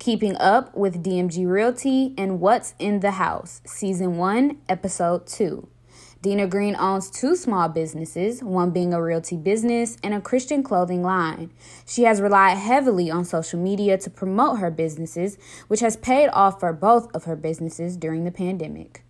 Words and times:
Keeping 0.00 0.34
Up 0.38 0.74
with 0.74 1.04
DMG 1.04 1.46
Realty 1.46 2.14
and 2.16 2.40
What's 2.40 2.74
in 2.78 3.00
the 3.00 3.10
House, 3.10 3.60
Season 3.66 4.16
1, 4.16 4.56
Episode 4.66 5.26
2. 5.26 5.68
Dina 6.22 6.46
Green 6.46 6.74
owns 6.74 7.10
two 7.10 7.36
small 7.36 7.68
businesses, 7.68 8.42
one 8.42 8.70
being 8.70 8.94
a 8.94 9.02
realty 9.02 9.36
business 9.36 9.98
and 10.02 10.14
a 10.14 10.20
Christian 10.22 10.62
clothing 10.62 11.02
line. 11.02 11.50
She 11.86 12.04
has 12.04 12.22
relied 12.22 12.56
heavily 12.56 13.10
on 13.10 13.26
social 13.26 13.60
media 13.60 13.98
to 13.98 14.08
promote 14.08 14.58
her 14.58 14.70
businesses, 14.70 15.36
which 15.68 15.80
has 15.80 15.98
paid 15.98 16.28
off 16.28 16.60
for 16.60 16.72
both 16.72 17.14
of 17.14 17.24
her 17.24 17.36
businesses 17.36 17.98
during 17.98 18.24
the 18.24 18.32
pandemic. 18.32 19.04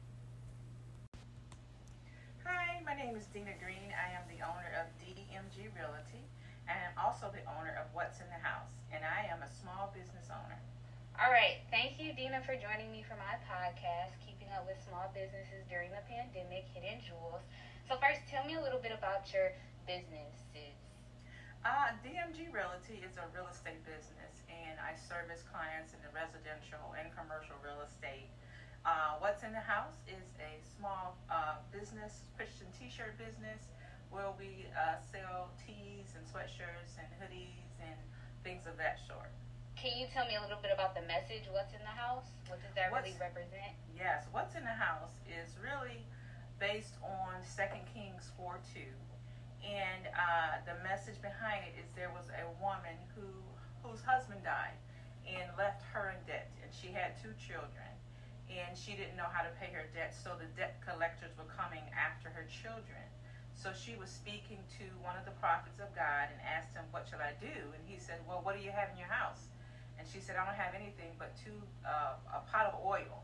Hi, 2.44 2.82
my 2.84 2.96
name 2.96 3.14
is 3.14 3.26
Dina 3.26 3.54
Green. 3.62 3.94
I 3.94 4.10
am 4.16 4.26
the 4.26 4.42
owner 4.44 4.74
of 4.82 4.90
DMG 4.98 5.70
Realty 5.78 6.26
and 6.66 6.78
I'm 6.82 7.06
also 7.06 7.26
the 7.30 7.46
owner 7.46 7.78
of 7.78 7.86
What's 7.94 8.18
in 8.18 8.26
the 8.26 8.42
House, 8.42 8.70
and 8.92 9.04
I 9.04 9.30
am 9.30 9.42
a 9.42 9.50
small 9.62 9.94
business 9.94 10.26
owner. 10.30 10.58
All 11.22 11.30
right. 11.30 11.58
Dina, 12.30 12.46
for 12.46 12.54
joining 12.54 12.94
me 12.94 13.02
for 13.02 13.18
my 13.18 13.42
podcast, 13.42 14.14
Keeping 14.22 14.46
Up 14.54 14.62
with 14.62 14.78
Small 14.86 15.10
Businesses 15.10 15.66
During 15.66 15.90
the 15.90 15.98
Pandemic, 16.06 16.62
Hidden 16.70 17.02
Jewels. 17.02 17.42
So, 17.90 17.98
first, 17.98 18.22
tell 18.30 18.46
me 18.46 18.54
a 18.54 18.62
little 18.62 18.78
bit 18.78 18.94
about 18.94 19.26
your 19.34 19.50
businesses. 19.82 20.78
Uh, 21.66 21.90
DMG 22.06 22.46
Realty 22.54 23.02
is 23.02 23.18
a 23.18 23.26
real 23.34 23.50
estate 23.50 23.82
business, 23.82 24.46
and 24.46 24.78
I 24.78 24.94
service 24.94 25.42
clients 25.50 25.90
in 25.90 25.98
the 26.06 26.12
residential 26.14 26.94
and 26.94 27.10
commercial 27.18 27.58
real 27.66 27.82
estate. 27.82 28.30
Uh, 28.86 29.18
What's 29.18 29.42
in 29.42 29.50
the 29.50 29.66
House 29.66 29.98
is 30.06 30.30
a 30.38 30.62
small 30.78 31.18
uh, 31.26 31.58
business, 31.74 32.22
Christian 32.38 32.70
t 32.78 32.86
shirt 32.94 33.18
business, 33.18 33.74
where 34.14 34.30
we 34.38 34.70
uh, 34.78 35.02
sell 35.02 35.50
tees 35.58 36.14
and 36.14 36.22
sweatshirts 36.30 36.94
and 36.94 37.10
hoodies 37.18 37.74
and 37.82 37.98
things 38.46 38.70
of 38.70 38.78
that 38.78 39.02
sort. 39.10 39.34
Can 39.80 39.96
you 39.96 40.12
tell 40.12 40.28
me 40.28 40.36
a 40.36 40.44
little 40.44 40.60
bit 40.60 40.76
about 40.76 40.92
the 40.92 41.00
message, 41.08 41.48
What's 41.48 41.72
in 41.72 41.80
the 41.80 41.96
House? 41.96 42.28
What 42.52 42.60
does 42.60 42.68
that 42.76 42.92
really 42.92 43.16
represent? 43.16 43.72
Yes, 43.96 44.28
what's 44.28 44.52
in 44.52 44.60
the 44.60 44.76
house 44.76 45.16
is 45.24 45.56
really 45.56 46.04
based 46.60 47.00
on 47.00 47.40
Second 47.40 47.88
Kings 47.88 48.28
4 48.36 48.60
2. 48.76 48.84
And 49.64 50.04
uh, 50.12 50.60
the 50.68 50.76
message 50.84 51.16
behind 51.24 51.64
it 51.64 51.80
is 51.80 51.88
there 51.96 52.12
was 52.12 52.28
a 52.28 52.44
woman 52.60 52.92
who 53.16 53.24
whose 53.80 54.04
husband 54.04 54.44
died 54.44 54.76
and 55.24 55.48
left 55.56 55.80
her 55.96 56.12
in 56.12 56.20
debt. 56.28 56.52
And 56.60 56.68
she 56.68 56.92
had 56.92 57.16
two 57.16 57.32
children. 57.40 57.88
And 58.52 58.76
she 58.76 58.92
didn't 58.92 59.16
know 59.16 59.32
how 59.32 59.40
to 59.40 59.52
pay 59.56 59.72
her 59.72 59.88
debt, 59.96 60.12
so 60.12 60.36
the 60.36 60.52
debt 60.60 60.76
collectors 60.84 61.32
were 61.40 61.48
coming 61.56 61.88
after 61.96 62.28
her 62.28 62.44
children. 62.52 63.00
So 63.56 63.72
she 63.72 63.96
was 63.96 64.12
speaking 64.12 64.60
to 64.76 64.84
one 65.00 65.16
of 65.16 65.24
the 65.24 65.32
prophets 65.40 65.80
of 65.80 65.88
God 65.96 66.28
and 66.28 66.36
asked 66.44 66.76
him, 66.76 66.84
What 66.92 67.08
shall 67.08 67.24
I 67.24 67.32
do? 67.40 67.48
And 67.48 67.80
he 67.88 67.96
said, 67.96 68.20
Well, 68.28 68.44
what 68.44 68.52
do 68.52 68.60
you 68.60 68.76
have 68.76 68.92
in 68.92 69.00
your 69.00 69.08
house? 69.08 69.48
And 70.00 70.08
she 70.08 70.16
said, 70.16 70.40
I 70.40 70.48
don't 70.48 70.56
have 70.56 70.72
anything 70.72 71.12
but 71.20 71.36
two 71.36 71.52
uh, 71.84 72.16
a 72.32 72.40
pot 72.48 72.72
of 72.72 72.80
oil. 72.80 73.20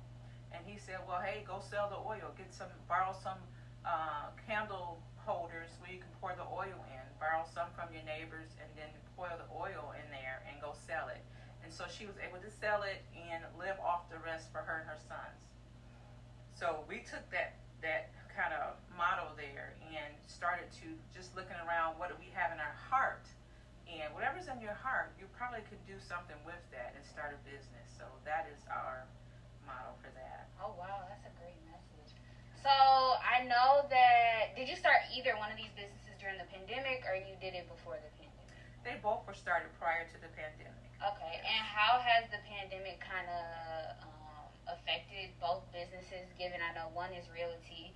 And 0.52 0.60
he 0.68 0.76
said, 0.76 1.00
Well, 1.08 1.24
hey, 1.24 1.40
go 1.48 1.56
sell 1.64 1.88
the 1.88 1.96
oil. 1.96 2.36
Get 2.36 2.52
some, 2.52 2.68
borrow 2.84 3.16
some 3.16 3.40
uh, 3.80 4.28
candle 4.44 5.00
holders 5.24 5.72
where 5.80 5.88
you 5.88 6.04
can 6.04 6.12
pour 6.20 6.36
the 6.36 6.44
oil 6.44 6.76
in. 6.92 7.04
Borrow 7.16 7.48
some 7.48 7.72
from 7.72 7.88
your 7.96 8.04
neighbors 8.04 8.52
and 8.60 8.68
then 8.76 8.92
pour 9.16 9.32
the 9.32 9.48
oil 9.56 9.96
in 9.96 10.04
there 10.12 10.44
and 10.44 10.60
go 10.60 10.76
sell 10.84 11.08
it. 11.08 11.24
And 11.64 11.72
so 11.72 11.88
she 11.88 12.04
was 12.04 12.20
able 12.20 12.44
to 12.44 12.52
sell 12.52 12.84
it 12.84 13.00
and 13.16 13.40
live 13.56 13.80
off 13.80 14.12
the 14.12 14.20
rest 14.20 14.52
for 14.52 14.60
her 14.60 14.84
and 14.84 14.86
her 14.92 15.00
sons. 15.00 15.48
So 16.52 16.84
we 16.84 17.00
took 17.08 17.24
that 17.32 17.56
that 17.80 18.12
kind 18.36 18.52
of 18.52 18.76
model 18.92 19.32
there 19.32 19.72
and 19.80 20.12
started 20.28 20.68
to 20.84 20.92
just 21.08 21.32
looking 21.32 21.56
around 21.64 21.96
what 21.96 22.12
do 22.12 22.20
we 22.20 22.28
have 22.36 22.52
in 22.52 22.60
our 22.60 22.76
heart. 22.76 23.24
And 23.88 24.12
whatever's 24.12 24.35
in 24.35 24.35
your 24.66 24.74
heart, 24.74 25.14
you 25.14 25.30
probably 25.38 25.62
could 25.70 25.78
do 25.86 25.94
something 26.02 26.34
with 26.42 26.58
that 26.74 26.98
and 26.98 27.02
start 27.06 27.30
a 27.30 27.40
business. 27.46 27.86
So 27.94 28.02
that 28.26 28.50
is 28.50 28.58
our 28.66 29.06
model 29.62 29.94
for 30.02 30.10
that. 30.18 30.50
Oh, 30.58 30.74
wow. 30.74 31.06
That's 31.06 31.22
a 31.22 31.34
great 31.38 31.54
message. 31.70 32.10
So, 32.66 32.74
I 33.22 33.46
know 33.46 33.86
that. 33.86 34.58
Did 34.58 34.66
you 34.66 34.74
start 34.74 35.06
either 35.14 35.38
one 35.38 35.54
of 35.54 35.58
these 35.58 35.70
businesses 35.78 36.18
during 36.18 36.34
the 36.42 36.50
pandemic 36.50 37.06
or 37.06 37.14
you 37.14 37.38
did 37.38 37.54
it 37.54 37.70
before 37.70 37.94
the 38.02 38.10
pandemic? 38.18 38.58
They 38.82 38.98
both 38.98 39.22
were 39.22 39.38
started 39.38 39.70
prior 39.78 40.10
to 40.10 40.16
the 40.18 40.30
pandemic. 40.34 40.82
Okay, 40.98 41.34
and 41.42 41.62
how 41.62 42.02
has 42.02 42.26
the 42.34 42.42
pandemic 42.46 42.98
kind 43.02 43.28
of 43.28 43.44
um, 44.02 44.46
affected 44.66 45.30
both 45.38 45.62
businesses? 45.70 46.26
Given 46.40 46.58
I 46.58 46.72
know 46.74 46.90
one 46.90 47.12
is 47.14 47.26
realty, 47.30 47.92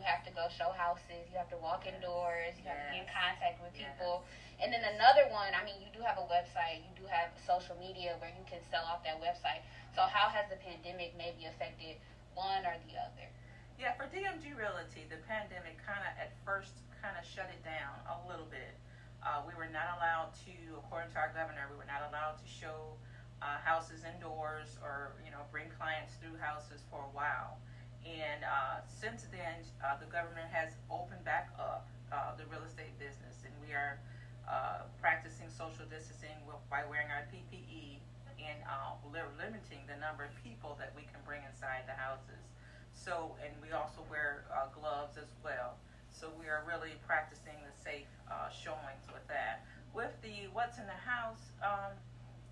you 0.00 0.08
have 0.08 0.24
to 0.24 0.32
go 0.32 0.48
show 0.48 0.72
houses, 0.72 1.28
you 1.28 1.36
have 1.36 1.52
to 1.52 1.60
walk 1.60 1.84
indoors, 1.84 2.56
you 2.56 2.64
have 2.64 2.80
to 2.80 2.88
be 2.88 3.04
in 3.04 3.08
contact 3.12 3.60
with 3.60 3.76
people, 3.76 4.24
and 4.56 4.72
then 4.72 4.80
another 4.96 5.28
one. 5.28 5.52
I 5.52 5.60
mean, 5.60 5.76
you 5.84 5.92
do 5.92 6.00
have 6.00 6.16
a 6.16 6.24
website, 6.24 6.80
you 6.80 6.92
do 6.96 7.04
have 7.04 7.28
social 7.44 7.76
media 7.76 8.16
where 8.16 8.32
you 8.32 8.44
can 8.48 8.64
sell 8.72 8.88
off 8.88 9.04
that 9.04 9.20
website. 9.20 9.60
So 9.92 10.08
how 10.08 10.32
has 10.32 10.48
the 10.48 10.56
pandemic 10.56 11.12
maybe 11.20 11.44
affected 11.44 12.00
one 12.32 12.64
or 12.64 12.80
the 12.88 12.96
other? 12.96 13.28
Yeah, 13.76 13.92
for 14.00 14.08
DMG 14.08 14.56
Realty, 14.56 15.04
the 15.12 15.20
pandemic 15.28 15.76
kind 15.84 16.00
of 16.00 16.12
at 16.16 16.32
first 16.48 16.80
kind 17.04 17.16
of 17.20 17.24
shut 17.24 17.52
it 17.52 17.60
down 17.60 18.00
a 18.08 18.16
little 18.24 18.48
bit. 18.48 18.72
Uh, 19.20 19.44
we 19.44 19.52
were 19.52 19.68
not 19.68 20.00
allowed 20.00 20.32
to, 20.48 20.52
according 20.80 21.12
to 21.12 21.20
our 21.20 21.32
governor, 21.36 21.68
we 21.68 21.76
were 21.76 21.88
not 21.88 22.08
allowed 22.08 22.40
to 22.40 22.48
show 22.48 22.96
uh, 23.40 23.56
houses 23.64 24.04
indoors 24.04 24.76
or 24.84 25.16
you 25.24 25.32
know 25.32 25.40
bring 25.48 25.68
clients 25.80 26.12
through 26.20 26.36
houses 26.40 26.84
for 26.92 27.00
a 27.00 27.12
while. 27.16 27.56
And 28.04 28.44
uh, 28.44 28.80
since 28.88 29.28
then, 29.28 29.60
uh, 29.84 30.00
the 30.00 30.08
government 30.08 30.48
has 30.50 30.72
opened 30.88 31.24
back 31.24 31.52
up 31.60 31.88
uh, 32.08 32.34
the 32.36 32.48
real 32.48 32.64
estate 32.64 32.96
business, 32.98 33.44
and 33.44 33.52
we 33.60 33.76
are 33.76 34.00
uh, 34.48 34.88
practicing 34.98 35.46
social 35.52 35.84
distancing 35.86 36.34
by 36.72 36.82
wearing 36.88 37.12
our 37.12 37.28
PPE 37.28 38.00
and 38.40 38.58
uh, 38.64 38.96
limiting 39.12 39.84
the 39.84 39.98
number 40.00 40.24
of 40.24 40.32
people 40.40 40.74
that 40.80 40.96
we 40.96 41.04
can 41.12 41.20
bring 41.28 41.44
inside 41.44 41.84
the 41.84 41.94
houses. 41.94 42.40
So, 42.90 43.36
and 43.44 43.52
we 43.60 43.70
also 43.76 44.02
wear 44.08 44.48
uh, 44.48 44.72
gloves 44.72 45.20
as 45.20 45.30
well. 45.44 45.76
So 46.10 46.32
we 46.40 46.50
are 46.50 46.64
really 46.66 46.98
practicing 47.06 47.56
the 47.62 47.74
safe 47.76 48.10
showings 48.50 49.06
with 49.12 49.22
that. 49.28 49.62
With 49.94 50.14
the 50.22 50.50
what's 50.52 50.78
in 50.78 50.86
the 50.86 51.02
house, 51.06 51.52
um, 51.62 51.94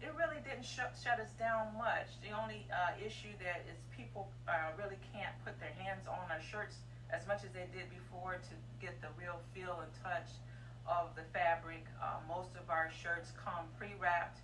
it 0.00 0.12
really 0.14 0.40
didn't 0.46 0.64
shut 0.64 0.94
shut 0.94 1.18
us 1.18 1.30
down 1.38 1.74
much. 1.76 2.06
The 2.22 2.30
only 2.30 2.66
uh, 2.70 2.94
issue 2.98 3.34
that 3.42 3.66
is 3.66 3.78
people 3.94 4.30
uh, 4.46 4.70
really 4.78 4.98
can't 5.12 5.34
put 5.44 5.58
their 5.58 5.74
hands 5.78 6.06
on 6.06 6.30
our 6.30 6.40
shirts 6.42 6.76
as 7.10 7.26
much 7.26 7.42
as 7.42 7.50
they 7.50 7.66
did 7.72 7.88
before 7.90 8.36
to 8.38 8.54
get 8.80 9.00
the 9.02 9.08
real 9.18 9.40
feel 9.54 9.80
and 9.82 9.90
touch 10.02 10.28
of 10.86 11.14
the 11.16 11.24
fabric. 11.34 11.84
Uh, 11.98 12.20
most 12.28 12.54
of 12.54 12.68
our 12.70 12.90
shirts 12.94 13.32
come 13.36 13.66
pre-wrapped 13.76 14.38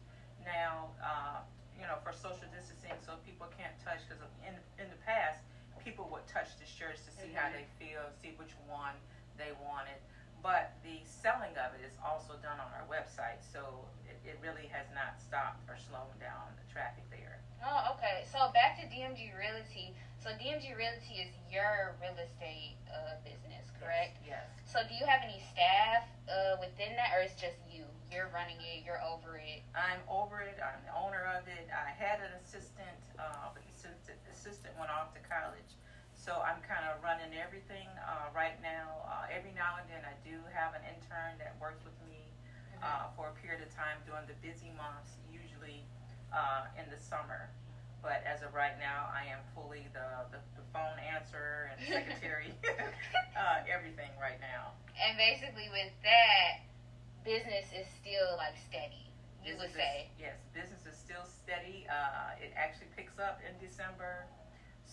now, 0.44 0.90
uh, 1.00 1.40
you 1.78 1.86
know, 1.86 1.96
for 2.02 2.12
social 2.12 2.48
distancing, 2.52 2.96
so 3.04 3.16
people 3.24 3.46
can't 3.56 3.74
touch. 3.84 4.02
Because 4.08 4.20
in 4.42 4.54
in 4.82 4.90
the 4.90 5.00
past, 5.06 5.40
people 5.84 6.08
would 6.10 6.26
touch 6.26 6.56
the 6.58 6.66
shirts 6.66 7.04
to 7.06 7.10
see 7.14 7.30
how 7.32 7.46
Mhm. 7.48 7.62
they 7.62 7.66
feel, 7.78 8.02
see 8.22 8.32
which 8.40 8.52
one 8.66 8.96
they 9.36 9.52
wanted. 9.62 10.00
But 10.44 10.76
the 10.84 11.00
selling 11.08 11.56
of 11.56 11.72
it 11.72 11.80
is 11.88 11.96
also 12.04 12.36
done 12.44 12.60
on 12.60 12.68
our 12.76 12.84
website, 12.84 13.40
so 13.40 13.88
it, 14.04 14.20
it 14.28 14.36
really 14.44 14.68
has 14.68 14.84
not 14.92 15.16
stopped 15.16 15.64
or 15.72 15.80
slowed 15.80 16.20
down 16.20 16.52
the 16.60 16.68
traffic 16.68 17.08
there. 17.08 17.40
Oh, 17.64 17.96
okay. 17.96 18.28
So 18.28 18.52
back 18.52 18.76
to 18.76 18.84
DMG 18.92 19.32
Realty. 19.32 19.96
So 20.20 20.36
DMG 20.36 20.76
Realty 20.76 21.24
is 21.24 21.32
your 21.48 21.96
real 21.96 22.12
estate 22.20 22.76
uh, 22.92 23.16
business, 23.24 23.72
correct? 23.80 24.20
Yes. 24.20 24.44
So 24.68 24.84
do 24.84 24.92
you 24.92 25.08
have 25.08 25.24
any 25.24 25.40
staff 25.48 26.04
uh, 26.28 26.60
within 26.60 26.92
that, 27.00 27.16
or 27.16 27.24
it's 27.24 27.40
just 27.40 27.56
you? 27.72 27.88
You're 28.12 28.28
running 28.28 28.60
it. 28.60 28.84
You're 28.84 29.00
over 29.00 29.40
it. 29.40 29.64
I'm 29.72 30.04
over 30.12 30.44
it. 30.44 30.60
I'm 30.60 30.84
the 30.84 30.92
owner 30.92 31.24
of 31.40 31.48
it. 31.48 31.72
I 31.72 31.88
had 31.96 32.20
an 32.20 32.36
assistant, 32.44 33.00
uh, 33.16 33.48
but 33.56 33.64
the 33.64 34.12
assistant 34.28 34.76
went 34.76 34.92
off 34.92 35.16
to 35.16 35.24
college. 35.24 35.72
So 36.24 36.40
I'm 36.40 36.56
kind 36.64 36.88
of 36.88 37.04
running 37.04 37.36
everything 37.36 37.84
uh, 38.00 38.32
right 38.32 38.56
now. 38.64 39.04
Uh, 39.04 39.28
every 39.28 39.52
now 39.52 39.76
and 39.76 39.84
then 39.92 40.00
I 40.08 40.16
do 40.24 40.40
have 40.56 40.72
an 40.72 40.80
intern 40.88 41.36
that 41.36 41.52
works 41.60 41.84
with 41.84 41.92
me 42.08 42.32
uh, 42.80 43.12
for 43.12 43.28
a 43.28 43.34
period 43.44 43.60
of 43.60 43.68
time 43.76 44.00
during 44.08 44.24
the 44.24 44.32
busy 44.40 44.72
months, 44.72 45.20
usually 45.28 45.84
uh, 46.32 46.72
in 46.80 46.88
the 46.88 46.96
summer. 46.96 47.52
But 48.00 48.24
as 48.24 48.40
of 48.40 48.56
right 48.56 48.76
now, 48.80 49.12
I 49.12 49.28
am 49.28 49.44
fully 49.52 49.84
the, 49.92 50.08
the, 50.32 50.40
the 50.56 50.64
phone 50.72 50.96
answerer 51.04 51.68
and 51.72 51.76
secretary, 51.92 52.56
uh, 53.36 53.60
everything 53.68 54.12
right 54.16 54.40
now. 54.40 54.72
And 54.96 55.20
basically, 55.20 55.68
with 55.76 55.92
that, 56.08 56.64
business 57.20 57.68
is 57.76 57.84
still 58.00 58.40
like 58.40 58.56
steady. 58.64 59.12
You 59.44 59.60
would 59.60 59.76
Business 59.76 59.76
is- 59.76 60.08
say. 60.08 60.08
Yes, 60.16 60.36
business 60.56 60.84
is 60.88 60.96
still 60.96 61.24
steady. 61.28 61.84
Uh, 61.84 62.32
it 62.40 62.56
actually 62.56 62.88
picks 62.96 63.20
up 63.20 63.44
in 63.44 63.52
December. 63.60 64.24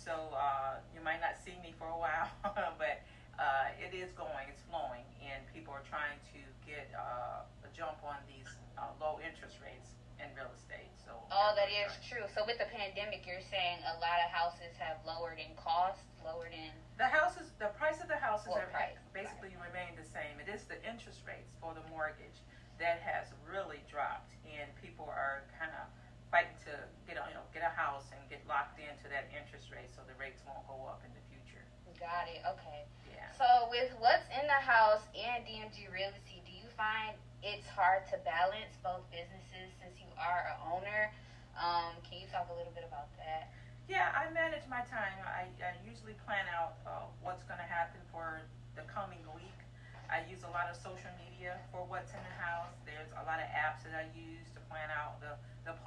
So 0.01 0.33
uh, 0.33 0.81
you 0.89 1.01
might 1.06 1.21
not 1.21 1.38
see 1.38 1.53
me 1.62 1.77
for 1.77 1.86
a 1.86 2.00
while, 2.00 2.25
but 2.81 3.06
uh, 3.38 3.69
it 3.77 3.94
is 3.94 4.09
going, 4.18 4.50
it's 4.50 4.65
flowing, 4.65 5.06
and 5.21 5.45
people 5.53 5.77
are 5.77 5.86
trying 5.86 6.18
to 6.33 6.42
get 6.65 6.89
uh, 6.98 7.45
a 7.45 7.69
jump 7.77 8.01
on 8.01 8.18
these 8.25 8.50
uh, 8.81 8.89
low 8.98 9.21
interest 9.21 9.62
rates 9.62 9.94
in 10.18 10.25
real 10.33 10.50
estate. 10.57 10.89
So 11.06 11.13
Oh, 11.30 11.53
that 11.53 11.69
is 11.69 11.94
true. 12.01 12.25
So 12.33 12.42
with 12.50 12.57
the 12.57 12.69
pandemic, 12.74 13.30
you're 13.30 13.45
saying 13.53 13.86
a 13.86 13.98
lot 14.01 14.18
of 14.25 14.33
houses 14.33 14.74
have 14.81 14.98
lowered 15.06 15.38
in 15.38 15.53
cost, 15.53 16.01
lowered 16.25 16.53
in. 16.53 16.74
The 16.98 17.06
houses, 17.09 17.53
the 17.62 17.69
price 17.77 18.01
of 18.01 18.09
the 18.09 18.18
houses 18.18 18.50
have 18.57 18.74
price? 18.74 18.98
basically 19.13 19.53
remained 19.62 20.01
the 20.01 20.07
same. 20.09 20.42
It 20.42 20.50
is 20.50 20.65
the 20.65 20.81
interest 20.81 21.21
rates 21.30 21.53
for 21.62 21.77
the 21.77 21.86
mortgage 21.94 22.42
that 22.81 23.06
has 23.06 23.30
really 23.45 23.86
dropped, 23.86 24.33
and 24.50 24.65
people 24.81 25.06
are 25.06 25.45
kind 25.62 25.69
of 25.77 25.86
fighting 26.31 26.56
to 26.63 26.74
get 27.04 27.19
an 27.19 27.28
get 27.51 27.62
a 27.62 27.74
house 27.75 28.07
and 28.16 28.24
get 28.31 28.39
locked 28.48 28.80
into 28.80 29.12
that 29.12 29.28
interest 29.36 29.68
rate 29.68 29.92
so 29.92 30.00
the 30.07 30.16
rates 30.16 30.39
won't 30.48 30.63
go 30.63 30.88
up 30.88 31.04
in 31.04 31.12
the 31.12 31.24
future. 31.28 31.60
Got 32.00 32.31
it. 32.31 32.39
Okay. 32.56 32.88
Yeah. 33.12 33.28
So 33.36 33.68
with 33.68 33.92
what's 34.00 34.25
in 34.31 34.48
the 34.48 34.62
house 34.63 35.04
and 35.12 35.44
DMG 35.44 35.92
Realty, 35.92 36.39
do 36.48 36.51
you 36.56 36.72
find 36.80 37.19
it's 37.44 37.68
hard 37.68 38.07
to 38.16 38.18
balance 38.24 38.80
both 38.80 39.04
businesses 39.12 39.75
since 39.83 40.00
you 40.00 40.07
are 40.16 40.56
a 40.56 40.72
owner? 40.72 41.12
Um, 41.60 42.00
can 42.07 42.24
you 42.24 42.31
talk 42.31 42.48
a 42.48 42.56
little 42.56 42.72
bit 42.72 42.88
about 42.88 43.12
that? 43.19 43.51
Yeah, 43.92 44.07
I 44.16 44.31
manage 44.31 44.63
my 44.72 44.88
time. 44.88 45.19
I, 45.27 45.51
I 45.60 45.75
usually 45.84 46.16
plan 46.24 46.48
out 46.48 46.80
uh, 46.88 47.12
what's 47.19 47.44
going 47.44 47.60
to 47.60 47.68
happen 47.68 48.00
for 48.07 48.39
the 48.80 48.88
coming 48.88 49.19
week. 49.36 49.60
I 50.07 50.24
use 50.31 50.48
a 50.48 50.51
lot 50.56 50.72
of 50.72 50.80
social 50.80 51.12
media 51.19 51.60
for 51.75 51.84
what's 51.92 52.16
in 52.16 52.24
the 52.24 52.38
house. 52.39 52.72
There's 52.88 53.12
a 53.19 53.24
lot 53.27 53.44
of 53.44 53.51
apps 53.51 53.84
that 53.84 53.92
I 53.92 54.07
use 54.16 54.48
to 54.56 54.62
plan 54.72 54.88
out 54.95 55.19
the, 55.19 55.36
the 55.68 55.72
the 55.72 55.80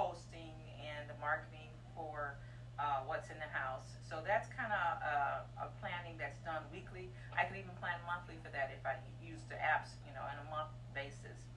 marketing 1.24 1.72
for 1.96 2.36
uh, 2.76 3.00
what's 3.08 3.32
in 3.32 3.40
the 3.40 3.48
house. 3.48 3.96
So 4.04 4.20
that's 4.20 4.44
kind 4.52 4.68
of 4.68 4.84
uh, 5.00 5.64
a 5.64 5.68
planning 5.80 6.20
that's 6.20 6.36
done 6.44 6.60
weekly. 6.68 7.08
I 7.32 7.48
can 7.48 7.56
even 7.56 7.72
plan 7.80 7.96
monthly 8.04 8.36
for 8.44 8.52
that 8.52 8.68
if 8.76 8.84
I 8.84 9.00
use 9.24 9.40
the 9.48 9.56
apps, 9.56 9.96
you 10.04 10.12
know, 10.12 10.20
on 10.20 10.36
a 10.36 10.46
month 10.52 10.76
basis. 10.92 11.48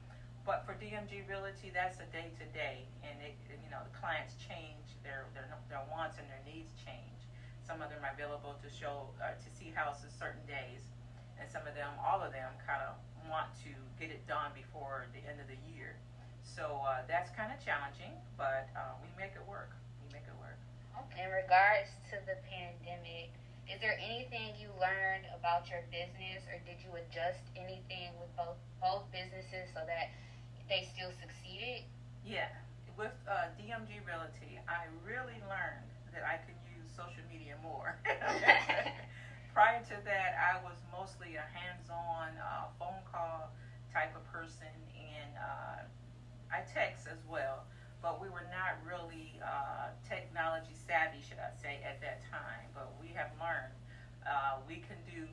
But 0.47 0.63
for 0.63 0.79
DMG 0.79 1.27
Realty, 1.27 1.75
that's 1.75 1.99
a 1.99 2.07
day 2.15 2.31
to 2.39 2.45
day, 2.55 2.87
and 3.03 3.19
it, 3.19 3.35
you 3.51 3.67
know 3.67 3.83
the 3.83 3.91
clients 3.99 4.39
change, 4.39 4.95
their, 5.03 5.27
their 5.35 5.43
their 5.67 5.83
wants 5.91 6.15
and 6.15 6.23
their 6.31 6.39
needs 6.47 6.71
change. 6.79 7.27
Some 7.67 7.83
of 7.83 7.91
them 7.91 7.99
are 7.99 8.15
available 8.15 8.55
to 8.63 8.67
show 8.71 9.11
uh, 9.19 9.35
to 9.35 9.49
see 9.51 9.75
houses 9.75 10.15
certain 10.15 10.47
days, 10.47 10.87
and 11.35 11.51
some 11.51 11.67
of 11.67 11.75
them, 11.75 11.91
all 11.99 12.23
of 12.23 12.31
them, 12.31 12.47
kind 12.63 12.79
of 12.79 12.95
want 13.27 13.51
to 13.67 13.75
get 13.99 14.07
it 14.07 14.23
done 14.23 14.55
before 14.55 15.11
the 15.11 15.19
end 15.27 15.43
of 15.43 15.51
the 15.51 15.59
year. 15.67 15.99
So 16.47 16.81
uh, 16.87 17.03
that's 17.07 17.29
kind 17.35 17.51
of 17.51 17.59
challenging, 17.59 18.15
but 18.39 18.71
uh, 18.73 18.95
we 19.03 19.09
make 19.19 19.35
it 19.35 19.43
work. 19.45 19.75
We 20.01 20.07
make 20.15 20.25
it 20.25 20.37
work. 20.39 20.57
In 21.19 21.29
regards 21.29 21.93
to 22.09 22.17
the 22.25 22.39
pandemic, 22.49 23.29
is 23.69 23.77
there 23.83 23.99
anything 23.99 24.55
you 24.57 24.71
learned 24.79 25.27
about 25.35 25.67
your 25.69 25.83
business, 25.91 26.41
or 26.49 26.57
did 26.63 26.79
you 26.81 26.89
adjust 26.95 27.43
anything 27.53 28.15
with 28.17 28.31
both 28.39 28.57
both 28.81 29.03
businesses 29.11 29.69
so 29.75 29.83
that 29.85 30.09
they 30.71 30.87
still 30.87 31.11
succeeded? 31.19 31.83
Yeah, 32.25 32.49
with 32.97 33.13
uh, 33.29 33.53
DMG 33.59 34.01
Realty, 34.07 34.57
I 34.65 34.89
really 35.05 35.37
learned 35.45 35.89
that 36.15 36.25
I 36.25 36.41
could 36.47 36.57
use 36.73 36.87
social 36.97 37.21
media 37.29 37.59
more. 37.61 37.93
Prior 39.53 39.81
to 39.93 39.97
that, 40.05 40.31
I 40.37 40.63
was 40.65 40.77
mostly 40.89 41.37
a 41.37 41.45
hands-on 41.53 42.33
uh, 42.41 42.73
phone 42.79 43.03
call 43.05 43.53
type 43.93 44.15
of 44.15 44.25
person, 44.33 44.73
and 44.95 45.31
uh, 45.37 45.85
I 46.51 46.61
text 46.61 47.07
as 47.07 47.23
well. 47.27 47.65
But 48.01 48.19
we 48.21 48.29
were 48.29 48.45
not 48.51 48.77
really 48.85 49.39
uh, 49.41 49.89
technology 50.07 50.73
savvy, 50.75 51.19
should 51.21 51.39
I 51.39 51.49
say, 51.51 51.79
at 51.83 51.99
that 52.01 52.21
time. 52.29 52.69
But 52.73 52.91
we 52.99 53.09
have 53.15 53.27
learned 53.39 53.73
uh, 54.25 54.57
we 54.67 54.77
can 54.77 54.97
do 55.05 55.25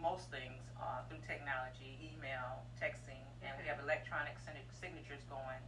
most 0.00 0.30
things 0.30 0.62
uh, 0.78 1.00
through 1.08 1.18
technology, 1.26 1.96
email, 2.02 2.62
texting, 2.80 3.22
and 3.42 3.56
we 3.58 3.64
have 3.66 3.78
electronic 3.78 4.34
signatures 4.70 5.22
going. 5.28 5.62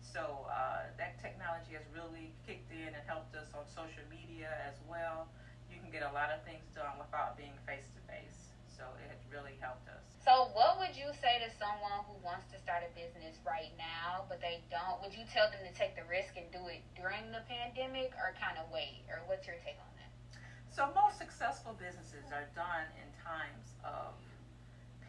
So 0.00 0.46
uh, 0.50 0.88
that 0.96 1.18
technology 1.20 1.74
has 1.74 1.84
really 1.92 2.32
kicked 2.46 2.70
in 2.70 2.94
and 2.94 3.02
helped 3.06 3.34
us 3.34 3.52
on 3.54 3.66
social 3.66 4.02
media 4.08 4.48
as 4.66 4.74
well. 4.88 5.28
You 5.70 5.78
can 5.78 5.90
get 5.90 6.02
a 6.02 6.10
lot 6.10 6.30
of 6.30 6.40
things 6.42 6.66
done 6.74 6.96
without 6.98 7.36
being 7.36 7.54
face 7.66 7.88
to 7.94 8.00
face. 8.10 8.54
So 8.66 8.84
it 9.02 9.08
has 9.10 9.20
really 9.30 9.56
helped 9.60 9.88
us. 9.88 9.99
So, 10.30 10.46
what 10.54 10.78
would 10.78 10.94
you 10.94 11.10
say 11.18 11.42
to 11.42 11.50
someone 11.58 12.06
who 12.06 12.14
wants 12.22 12.46
to 12.54 12.56
start 12.62 12.86
a 12.86 12.90
business 12.94 13.34
right 13.42 13.74
now, 13.74 14.30
but 14.30 14.38
they 14.38 14.62
don't? 14.70 15.02
Would 15.02 15.10
you 15.10 15.26
tell 15.26 15.50
them 15.50 15.58
to 15.66 15.74
take 15.74 15.98
the 15.98 16.06
risk 16.06 16.38
and 16.38 16.46
do 16.54 16.70
it 16.70 16.86
during 16.94 17.34
the 17.34 17.42
pandemic, 17.50 18.14
or 18.14 18.30
kind 18.38 18.54
of 18.54 18.70
wait? 18.70 19.02
Or 19.10 19.26
what's 19.26 19.50
your 19.50 19.58
take 19.66 19.74
on 19.82 19.90
that? 19.98 20.14
So, 20.70 20.86
most 20.94 21.18
successful 21.18 21.74
businesses 21.74 22.30
are 22.30 22.46
done 22.54 22.86
in 22.94 23.10
times 23.18 23.74
of 23.82 24.14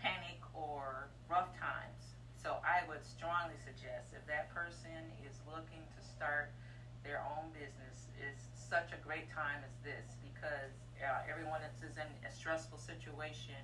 panic 0.02 0.42
or 0.58 1.14
rough 1.30 1.54
times. 1.54 2.18
So 2.42 2.58
I 2.66 2.82
would 2.90 3.06
strongly 3.06 3.62
suggest 3.62 4.18
if 4.18 4.26
that 4.26 4.50
person 4.50 5.06
is 5.22 5.38
looking 5.46 5.86
to 5.86 6.02
start 6.02 6.50
their 7.06 7.22
own 7.22 7.54
business, 7.54 8.10
is 8.18 8.42
such 8.58 8.90
a 8.90 8.98
great 9.06 9.30
time 9.30 9.62
as 9.62 9.78
this 9.86 10.18
because 10.18 10.74
uh, 10.98 11.22
everyone 11.30 11.62
is 11.62 11.94
in 11.94 12.10
a 12.26 12.32
stressful 12.34 12.82
situation, 12.82 13.62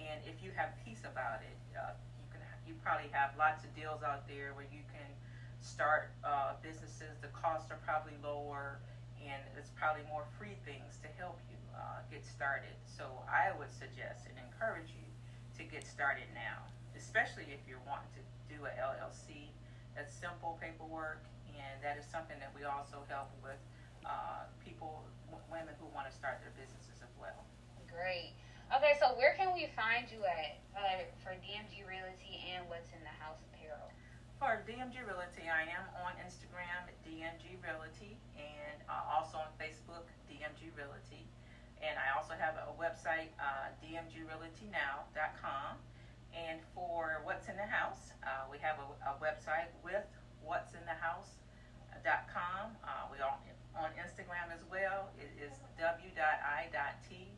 and 0.00 0.24
if 0.24 0.40
you 0.40 0.50
have 0.56 0.72
peace 0.84 1.04
about 1.04 1.44
it, 1.44 1.58
uh, 1.76 1.92
you 2.16 2.26
can 2.32 2.40
you 2.64 2.74
probably 2.80 3.12
have 3.12 3.36
lots 3.36 3.64
of 3.64 3.70
deals 3.76 4.00
out 4.00 4.24
there 4.24 4.56
where 4.56 4.68
you 4.72 4.84
can 4.88 5.10
start 5.60 6.16
uh, 6.24 6.56
businesses. 6.64 7.20
The 7.20 7.32
costs 7.36 7.68
are 7.68 7.80
probably 7.84 8.16
lower, 8.24 8.80
and 9.20 9.42
it's 9.56 9.70
probably 9.76 10.02
more 10.08 10.24
free 10.40 10.56
things 10.64 10.96
to 11.04 11.08
help 11.20 11.36
you 11.52 11.60
uh, 11.76 12.00
get 12.08 12.24
started. 12.24 12.74
So 12.84 13.04
I 13.28 13.52
would 13.56 13.70
suggest 13.70 14.24
and 14.24 14.36
encourage 14.40 14.88
you 14.96 15.04
to 15.60 15.62
get 15.68 15.84
started 15.84 16.26
now 16.32 16.70
especially 17.00 17.48
if 17.48 17.64
you're 17.64 17.82
wanting 17.88 18.12
to 18.12 18.22
do 18.52 18.68
a 18.68 18.72
LLC. 18.76 19.48
That's 19.96 20.12
simple 20.12 20.60
paperwork, 20.60 21.24
and 21.50 21.80
that 21.80 21.96
is 21.96 22.04
something 22.06 22.36
that 22.38 22.52
we 22.52 22.68
also 22.68 23.02
help 23.08 23.32
with 23.40 23.58
uh, 24.04 24.46
people, 24.62 25.02
women 25.50 25.74
who 25.80 25.88
want 25.96 26.06
to 26.06 26.14
start 26.14 26.38
their 26.44 26.52
businesses 26.54 27.00
as 27.02 27.12
well. 27.16 27.42
Great. 27.88 28.36
Okay, 28.70 28.94
so 29.02 29.18
where 29.18 29.34
can 29.34 29.49
we 29.60 29.68
find 29.76 30.08
you 30.08 30.24
at 30.24 30.56
uh, 30.72 31.04
for 31.20 31.36
DMG 31.44 31.84
Realty 31.84 32.40
and 32.48 32.64
What's 32.72 32.88
in 32.96 33.02
the 33.04 33.12
House 33.20 33.44
Apparel? 33.52 33.92
For 34.40 34.64
DMG 34.64 35.04
Realty, 35.04 35.52
I 35.52 35.68
am 35.68 35.84
on 36.00 36.16
Instagram 36.24 36.88
at 36.88 36.96
DMG 37.04 37.60
Realty 37.60 38.16
and 38.40 38.80
uh, 38.88 39.04
also 39.12 39.36
on 39.36 39.52
Facebook, 39.60 40.08
DMG 40.32 40.72
Realty. 40.72 41.28
And 41.84 42.00
I 42.00 42.16
also 42.16 42.32
have 42.40 42.56
a 42.56 42.72
website, 42.80 43.36
uh, 43.36 43.68
dmgrealtynow.com. 43.84 45.76
And 46.32 46.64
for 46.72 47.20
What's 47.28 47.52
in 47.52 47.60
the 47.60 47.68
House, 47.68 48.16
uh, 48.24 48.48
we 48.48 48.56
have 48.64 48.80
a, 48.80 49.12
a, 49.12 49.20
website 49.20 49.68
with 49.84 50.08
What's 50.40 50.72
in 50.72 50.80
the 50.88 50.96
House.com. 50.96 52.80
Uh, 52.80 53.12
we 53.12 53.20
are 53.20 53.36
on 53.76 53.92
Instagram 54.00 54.56
as 54.56 54.64
well. 54.72 55.12
It 55.20 55.28
is 55.36 55.52
w.i.t.h. 55.76 57.28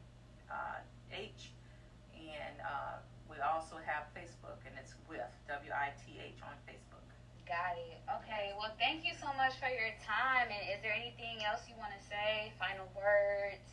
And 2.32 2.56
uh, 2.64 3.04
we 3.28 3.36
also 3.44 3.76
have 3.84 4.08
Facebook, 4.16 4.58
and 4.64 4.72
it's 4.80 4.96
with 5.04 5.28
W-I-T-H 5.48 6.40
on 6.40 6.56
Facebook. 6.64 7.06
Got 7.44 7.76
it. 7.76 8.00
Okay. 8.22 8.56
Well, 8.56 8.72
thank 8.80 9.04
you 9.04 9.12
so 9.12 9.28
much 9.36 9.60
for 9.60 9.68
your 9.68 9.92
time. 10.00 10.48
And 10.48 10.62
is 10.72 10.80
there 10.80 10.96
anything 10.96 11.44
else 11.44 11.68
you 11.68 11.76
want 11.76 11.92
to 11.92 12.02
say? 12.08 12.52
Final 12.56 12.88
words? 12.96 13.66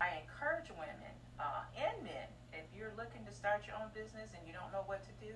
I 0.00 0.24
encourage 0.24 0.72
women 0.74 1.14
uh, 1.38 1.68
and 1.76 2.02
men 2.02 2.28
if 2.52 2.66
you're 2.74 2.92
looking 2.98 3.22
to 3.26 3.32
start 3.32 3.66
your 3.66 3.78
own 3.78 3.90
business 3.94 4.34
and 4.34 4.42
you 4.46 4.52
don't 4.52 4.70
know 4.74 4.82
what 4.86 5.02
to 5.06 5.12
do, 5.22 5.32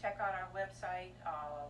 check 0.00 0.16
out 0.20 0.32
our 0.32 0.48
website 0.52 1.12
uh, 1.24 1.68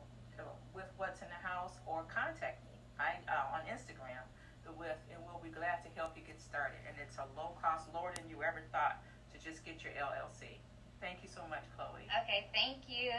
with 0.75 0.89
what's 0.97 1.23
in 1.23 1.31
the 1.31 1.43
house 1.43 1.75
or 1.87 2.05
contact 2.07 2.63
me 2.65 2.77
I, 3.01 3.19
uh, 3.29 3.57
on 3.57 3.67
Instagram, 3.67 4.23
the 4.65 4.73
with, 4.77 4.99
and 5.13 5.19
we'll 5.25 5.43
be 5.43 5.53
glad 5.53 5.83
to 5.85 5.91
help 5.97 6.15
you 6.17 6.25
get 6.25 6.41
started. 6.41 6.79
And 6.89 6.97
it's 7.01 7.19
a 7.19 7.27
low 7.37 7.57
cost, 7.61 7.89
lower 7.93 8.13
than 8.15 8.29
you 8.29 8.41
ever 8.41 8.63
thought 8.73 9.03
just 9.47 9.65
get 9.65 9.79
your 9.85 9.93
LLC. 9.95 10.59
Thank 11.01 11.23
you 11.23 11.29
so 11.33 11.43
much, 11.49 11.63
Chloe. 11.77 12.03
Okay, 12.25 12.51
thank 12.53 12.89
you. 12.89 13.13